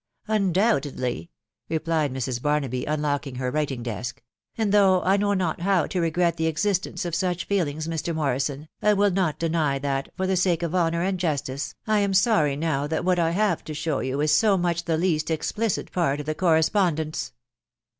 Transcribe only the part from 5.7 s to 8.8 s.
to regret the exist ence of such feelings, Mr. Morrison,